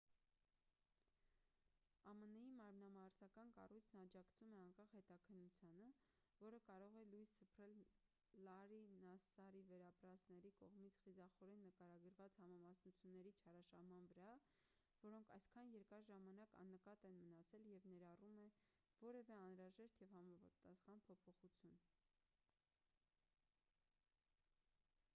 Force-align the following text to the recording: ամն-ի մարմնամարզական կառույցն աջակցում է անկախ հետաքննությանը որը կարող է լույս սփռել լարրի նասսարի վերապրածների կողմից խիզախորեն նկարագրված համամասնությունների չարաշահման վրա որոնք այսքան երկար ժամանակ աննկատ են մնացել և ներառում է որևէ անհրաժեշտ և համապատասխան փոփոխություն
ամն-ի 2.11 2.45
մարմնամարզական 2.59 3.51
կառույցն 3.57 3.99
աջակցում 4.03 4.53
է 4.55 4.61
անկախ 4.61 4.93
հետաքննությանը 4.99 5.83
որը 6.45 6.61
կարող 6.69 6.97
է 7.01 7.03
լույս 7.09 7.35
սփռել 7.41 7.83
լարրի 8.47 8.79
նասսարի 9.03 9.61
վերապրածների 9.69 10.53
կողմից 10.63 10.97
խիզախորեն 11.03 11.61
նկարագրված 11.67 12.39
համամասնությունների 12.43 13.35
չարաշահման 13.43 14.09
վրա 14.15 14.33
որոնք 15.05 15.31
այսքան 15.39 15.75
երկար 15.77 16.07
ժամանակ 16.11 16.57
աննկատ 16.67 17.07
են 17.13 17.21
մնացել 17.27 17.71
և 17.75 17.87
ներառում 17.93 18.41
է 18.47 18.49
որևէ 19.07 19.39
անհրաժեշտ 19.45 20.05
և 20.07 20.17
համապատասխան 20.19 21.05
փոփոխություն 21.13 21.81